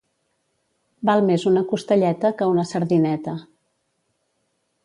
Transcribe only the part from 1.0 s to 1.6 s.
Val més